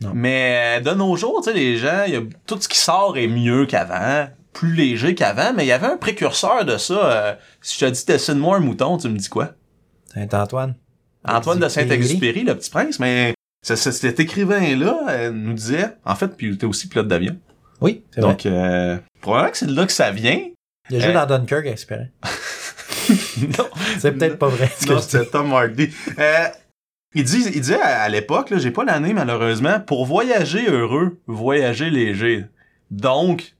[0.00, 0.10] Non.
[0.14, 3.26] mais de nos jours, tu sais, les gens, y a, tout ce qui sort est
[3.28, 6.94] mieux qu'avant, plus léger qu'avant, mais il y avait un précurseur de ça.
[7.12, 9.50] euh, si je te dis dessine-moi un mouton, tu me dis quoi?
[10.14, 10.74] Saint-Antoine.
[11.26, 12.42] Antoine de Saint-Exupéry.
[12.44, 17.06] Le petit prince, mais cet écrivain-là nous disait, en fait, puis il était aussi pilote
[17.08, 17.36] d'avion.
[17.80, 18.30] Oui, c'est vrai.
[18.30, 20.40] Donc, euh, probablement que c'est de là que ça vient.
[20.92, 22.06] Il a joué dans Dunkirk, espérant.
[23.58, 24.70] non, C'est peut-être pas vrai.
[24.78, 25.88] ce Non, c'était Tom Hardy.
[26.18, 26.44] Euh,
[27.14, 31.90] il, dit, il disait à, à l'époque, j'ai pas l'année malheureusement, pour voyager heureux, voyager
[31.90, 32.44] léger.
[32.90, 33.54] Donc,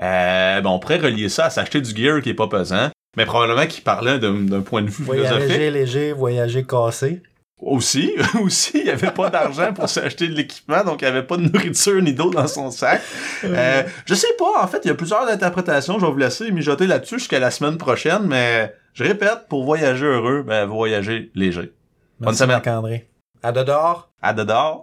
[0.00, 3.26] euh, ben, on pourrait relier ça à s'acheter du gear qui est pas pesant, mais
[3.26, 5.28] probablement qu'il parlait d'un d'un point de vue philosophique.
[5.28, 7.22] Voyager léger, voyager cassé.
[7.60, 8.12] Aussi,
[8.42, 11.36] aussi, il y avait pas d'argent pour s'acheter de l'équipement, donc il y avait pas
[11.36, 13.00] de nourriture ni d'eau dans son sac.
[13.44, 16.50] Euh, je sais pas, en fait, il y a plusieurs interprétations, je vais vous laisser
[16.50, 21.72] mijoter là-dessus jusqu'à la semaine prochaine, mais je répète, pour voyager heureux, ben, voyager léger.
[22.18, 22.56] Bonne semaine.
[22.56, 23.08] Marc-André.
[23.42, 24.10] À de dehors.
[24.22, 24.80] À de dehors.